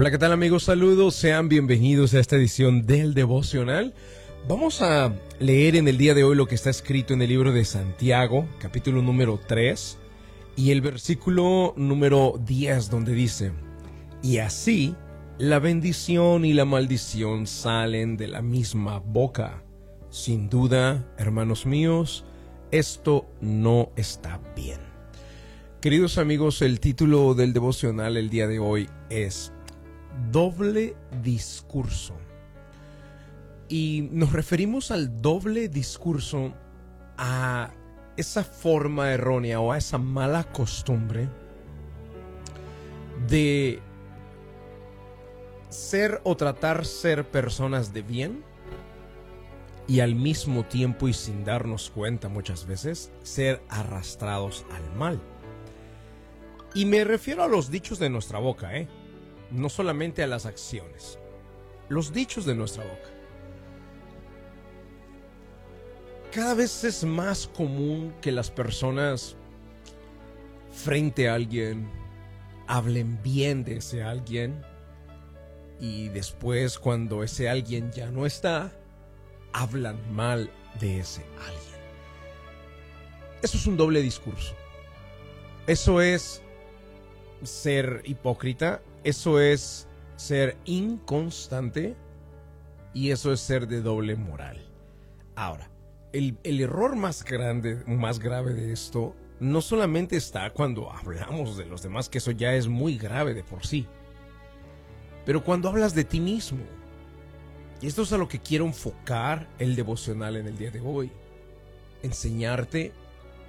[0.00, 0.62] Hola, ¿qué tal amigos?
[0.62, 3.92] Saludos, sean bienvenidos a esta edición del devocional.
[4.48, 7.52] Vamos a leer en el día de hoy lo que está escrito en el libro
[7.52, 9.98] de Santiago, capítulo número 3,
[10.56, 13.52] y el versículo número 10, donde dice,
[14.22, 14.94] y así
[15.36, 19.62] la bendición y la maldición salen de la misma boca.
[20.08, 22.24] Sin duda, hermanos míos,
[22.70, 24.80] esto no está bien.
[25.82, 29.52] Queridos amigos, el título del devocional el día de hoy es
[30.30, 32.14] Doble discurso.
[33.68, 36.52] Y nos referimos al doble discurso
[37.16, 37.70] a
[38.16, 41.28] esa forma errónea o a esa mala costumbre
[43.28, 43.80] de
[45.68, 48.44] ser o tratar ser personas de bien
[49.86, 55.20] y al mismo tiempo y sin darnos cuenta muchas veces ser arrastrados al mal.
[56.74, 58.88] Y me refiero a los dichos de nuestra boca, ¿eh?
[59.50, 61.18] No solamente a las acciones,
[61.88, 63.10] los dichos de nuestra boca.
[66.32, 69.36] Cada vez es más común que las personas
[70.70, 71.90] frente a alguien
[72.68, 74.64] hablen bien de ese alguien
[75.80, 78.72] y después cuando ese alguien ya no está,
[79.52, 81.80] hablan mal de ese alguien.
[83.42, 84.54] Eso es un doble discurso.
[85.66, 86.42] Eso es
[87.42, 91.96] ser hipócrita, eso es ser inconstante
[92.92, 94.58] y eso es ser de doble moral.
[95.34, 95.70] Ahora,
[96.12, 101.82] el, error más grande, más grave de esto, no solamente está cuando hablamos de los
[101.82, 103.86] demás, que eso ya es muy grave de por sí,
[105.24, 106.64] pero cuando hablas de ti mismo.
[107.80, 111.10] Y esto es a lo que quiero enfocar el devocional en el día de hoy.
[112.02, 112.92] Enseñarte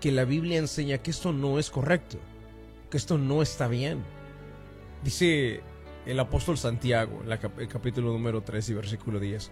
[0.00, 2.18] que la Biblia enseña que esto no es correcto,
[2.90, 4.04] que esto no está bien.
[5.02, 5.62] Dice
[6.06, 9.50] el apóstol Santiago, en el capítulo número 3 y versículo 10,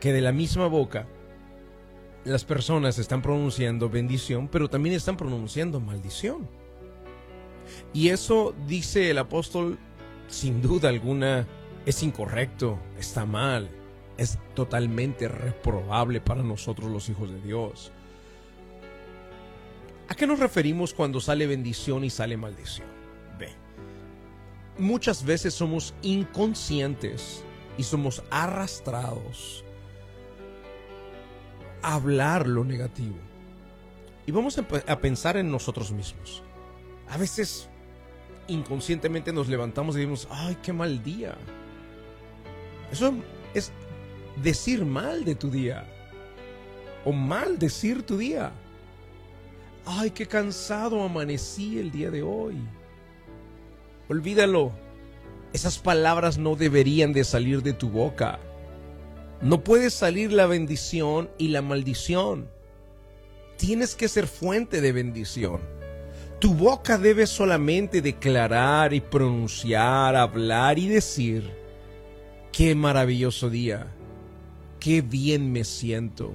[0.00, 1.06] que de la misma boca
[2.24, 6.48] las personas están pronunciando bendición, pero también están pronunciando maldición.
[7.92, 9.78] Y eso, dice el apóstol,
[10.28, 11.46] sin duda alguna,
[11.86, 13.68] es incorrecto, está mal,
[14.16, 17.92] es totalmente reprobable para nosotros los hijos de Dios.
[20.08, 22.97] ¿A qué nos referimos cuando sale bendición y sale maldición?
[24.78, 27.42] Muchas veces somos inconscientes
[27.76, 29.64] y somos arrastrados
[31.82, 33.16] hablar lo negativo.
[34.26, 36.42] Y vamos a, pensar en nosotros mismos.
[37.08, 37.68] A veces
[38.46, 41.34] inconscientemente nos levantamos y decimos, ay, qué mal día.
[42.92, 43.14] Eso
[43.54, 43.72] es
[44.42, 45.86] decir mal de tu día.
[47.04, 48.52] O mal decir tu día.
[49.86, 52.56] Ay, qué cansado amanecí el día de hoy.
[54.08, 54.72] Olvídalo.
[55.52, 58.38] Esas palabras no deberían de salir de tu boca.
[59.40, 62.50] No puede salir la bendición y la maldición.
[63.56, 65.60] Tienes que ser fuente de bendición.
[66.38, 71.50] Tu boca debe solamente declarar y pronunciar, hablar y decir,
[72.52, 73.88] qué maravilloso día,
[74.78, 76.32] qué bien me siento,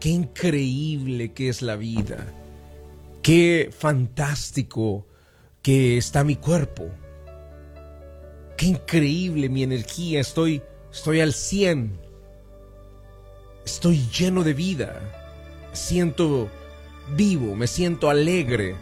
[0.00, 2.32] qué increíble que es la vida,
[3.20, 5.07] qué fantástico
[5.68, 6.88] que está mi cuerpo,
[8.56, 12.00] qué increíble mi energía, estoy, estoy al 100
[13.66, 16.48] estoy lleno de vida, siento
[17.14, 18.76] vivo, me siento alegre.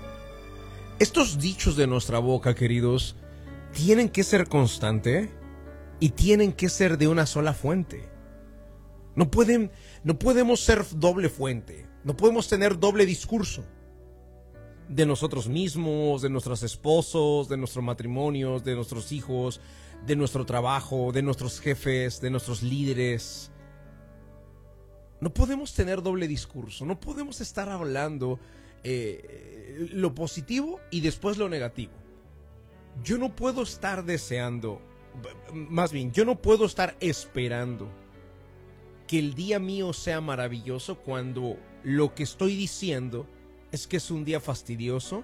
[1.00, 3.16] Estos dichos de nuestra boca, queridos,
[3.72, 5.28] tienen que ser constante
[5.98, 8.08] y tienen que ser de una sola fuente.
[9.16, 9.72] No pueden,
[10.04, 13.64] no podemos ser doble fuente, no podemos tener doble discurso
[14.88, 19.60] de nosotros mismos, de nuestros esposos, de nuestros matrimonios, de nuestros hijos,
[20.06, 23.50] de nuestro trabajo, de nuestros jefes, de nuestros líderes.
[25.20, 28.38] No podemos tener doble discurso, no podemos estar hablando
[28.84, 31.92] eh, lo positivo y después lo negativo.
[33.02, 34.80] Yo no puedo estar deseando,
[35.52, 37.88] más bien, yo no puedo estar esperando
[39.06, 43.26] que el día mío sea maravilloso cuando lo que estoy diciendo
[43.76, 45.22] es que es un día fastidioso,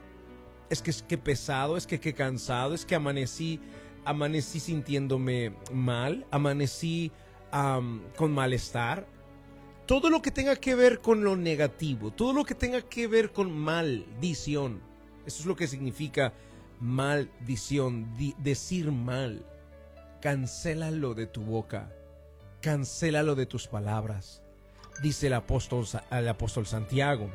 [0.69, 3.61] es que es que pesado, es que que cansado, es que amanecí,
[4.05, 7.11] amanecí sintiéndome mal, amanecí
[7.51, 9.07] con malestar
[9.87, 13.33] todo lo que tenga que ver con lo negativo, todo lo que tenga que ver
[13.33, 14.83] con maldición,
[15.25, 16.35] eso es lo que significa
[16.79, 19.47] maldición, decir mal.
[20.21, 21.91] Cancélalo de tu boca,
[22.61, 24.43] cancélalo de tus palabras,
[25.03, 27.31] dice el apóstol, el apóstol Santiago.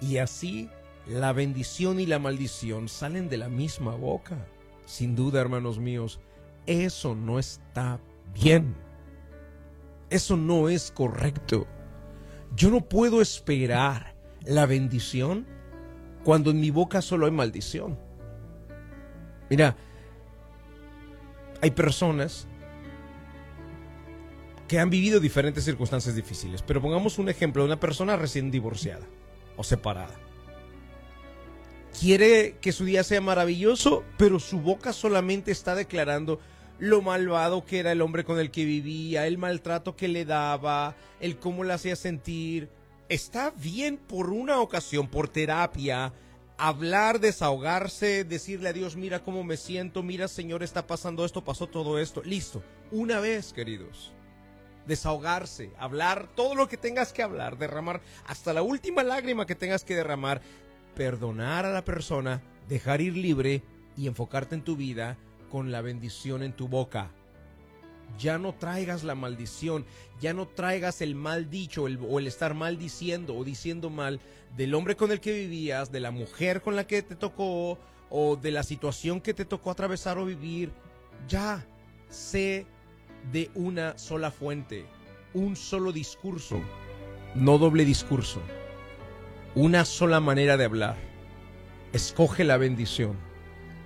[0.00, 0.70] Y así
[1.08, 4.46] la bendición y la maldición salen de la misma boca.
[4.84, 6.20] Sin duda, hermanos míos,
[6.66, 7.98] eso no está
[8.34, 8.74] bien.
[10.10, 11.66] Eso no es correcto.
[12.54, 14.14] Yo no puedo esperar
[14.44, 15.46] la bendición
[16.24, 17.98] cuando en mi boca solo hay maldición.
[19.48, 19.76] Mira,
[21.62, 22.46] hay personas
[24.66, 29.06] que han vivido diferentes circunstancias difíciles, pero pongamos un ejemplo de una persona recién divorciada
[29.58, 30.14] o separada.
[32.00, 36.38] Quiere que su día sea maravilloso, pero su boca solamente está declarando
[36.78, 40.94] lo malvado que era el hombre con el que vivía, el maltrato que le daba,
[41.20, 42.70] el cómo le hacía sentir.
[43.08, 46.12] Está bien por una ocasión, por terapia,
[46.56, 51.66] hablar, desahogarse, decirle a Dios, mira cómo me siento, mira Señor, está pasando esto, pasó
[51.66, 52.22] todo esto.
[52.22, 52.62] Listo.
[52.92, 54.12] Una vez, queridos.
[54.88, 59.84] Desahogarse, hablar todo lo que tengas que hablar, derramar hasta la última lágrima que tengas
[59.84, 60.40] que derramar,
[60.96, 63.62] perdonar a la persona, dejar ir libre
[63.98, 65.18] y enfocarte en tu vida
[65.50, 67.10] con la bendición en tu boca.
[68.18, 69.84] Ya no traigas la maldición,
[70.20, 74.20] ya no traigas el mal dicho o el estar maldiciendo o diciendo mal
[74.56, 78.36] del hombre con el que vivías, de la mujer con la que te tocó o
[78.36, 80.72] de la situación que te tocó atravesar o vivir.
[81.28, 81.66] Ya,
[82.08, 82.66] sé
[83.32, 84.86] de una sola fuente,
[85.34, 86.60] un solo discurso,
[87.34, 88.40] no doble discurso,
[89.54, 90.96] una sola manera de hablar.
[91.92, 93.16] Escoge la bendición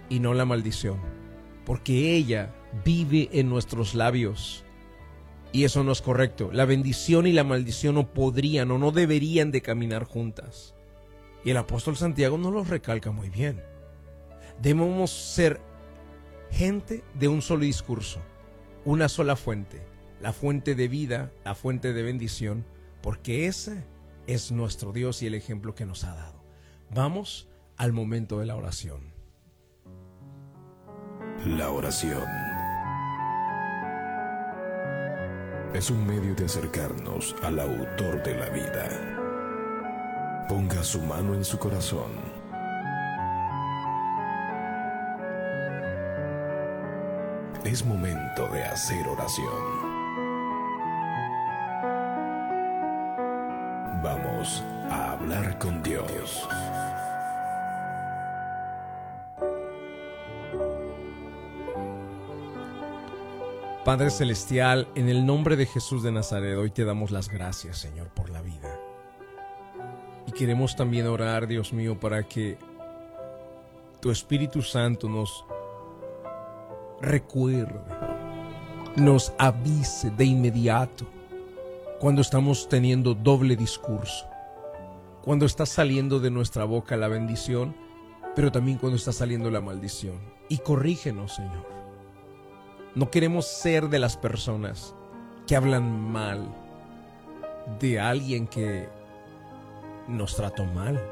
[0.09, 1.23] y no la maldición
[1.65, 4.65] porque ella vive en nuestros labios.
[5.53, 6.51] Y eso no es correcto.
[6.53, 10.75] La bendición y la maldición no podrían o no deberían de caminar juntas.
[11.45, 13.63] Y el apóstol Santiago nos lo recalca muy bien.
[14.61, 15.61] Debemos ser
[16.51, 18.21] gente de un solo discurso,
[18.85, 19.83] una sola fuente,
[20.21, 22.65] la fuente de vida, la fuente de bendición,
[23.01, 23.85] porque ese
[24.27, 26.43] es nuestro Dios y el ejemplo que nos ha dado.
[26.91, 29.13] Vamos al momento de la oración.
[31.47, 32.25] La oración
[35.75, 40.47] es un medio de acercarnos al autor de la vida.
[40.49, 42.32] Ponga su mano en su corazón.
[47.65, 49.47] Es momento de hacer oración.
[54.03, 56.49] Vamos a hablar con Dios.
[63.85, 68.09] Padre Celestial, en el nombre de Jesús de Nazaret, hoy te damos las gracias, Señor,
[68.09, 68.77] por la vida.
[70.27, 72.59] Y queremos también orar, Dios mío, para que
[74.01, 75.45] tu Espíritu Santo nos
[77.03, 77.79] recuerde,
[78.97, 81.07] nos avise de inmediato
[82.01, 84.27] cuando estamos teniendo doble discurso,
[85.23, 87.77] cuando está saliendo de nuestra boca la bendición,
[88.35, 90.19] pero también cuando está saliendo la maldición.
[90.49, 91.83] Y corrígenos, Señor
[92.95, 94.95] no queremos ser de las personas
[95.47, 96.47] que hablan mal
[97.81, 98.89] de alguien que
[100.09, 101.03] nos trató mal.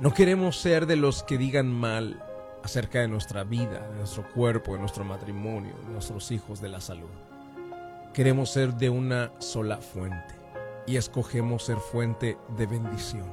[0.00, 2.22] No queremos ser de los que digan mal
[2.62, 6.80] acerca de nuestra vida, de nuestro cuerpo, de nuestro matrimonio, de nuestros hijos, de la
[6.80, 7.08] salud.
[8.12, 10.34] Queremos ser de una sola fuente
[10.86, 13.26] y escogemos ser fuente de bendición.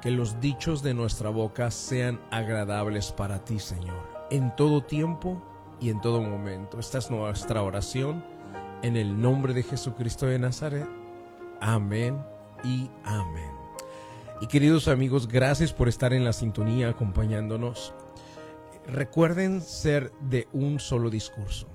[0.00, 5.42] Que los dichos de nuestra boca sean agradables para ti, Señor, en todo tiempo
[5.80, 6.78] y en todo momento.
[6.78, 8.24] Esta es nuestra oración
[8.82, 10.88] en el nombre de Jesucristo de Nazaret.
[11.60, 12.18] Amén
[12.64, 13.59] y amén.
[14.40, 17.92] Y queridos amigos, gracias por estar en la sintonía acompañándonos.
[18.86, 21.68] Recuerden ser de un solo discurso.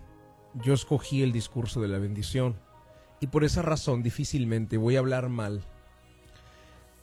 [0.56, 2.56] Yo escogí el discurso de la bendición
[3.20, 5.62] y por esa razón difícilmente voy a hablar mal.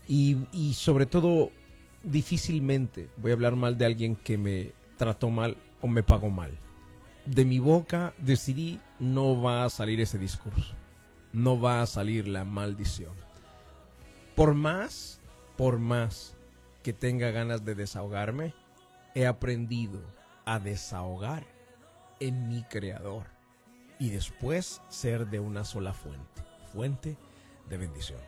[0.09, 1.51] Y, y sobre todo,
[2.03, 6.59] difícilmente voy a hablar mal de alguien que me trató mal o me pagó mal
[7.27, 10.75] de mi boca decidí no va a salir ese discurso,
[11.33, 13.13] no va a salir la maldición.
[14.35, 15.21] Por más,
[15.63, 16.35] por más
[16.83, 18.53] que tenga ganas de desahogarme,
[19.15, 20.01] he aprendido
[20.45, 21.47] a desahogar
[22.19, 23.27] en mi creador
[24.01, 26.43] y después ser de una sola fuente,
[26.73, 27.17] fuente
[27.69, 28.19] de bendición.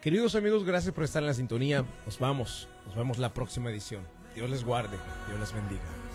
[0.00, 1.84] Queridos amigos, gracias por estar en la sintonía.
[2.06, 4.06] Nos vamos, nos vemos la próxima edición.
[4.36, 4.96] Dios les guarde,
[5.26, 6.13] Dios les bendiga.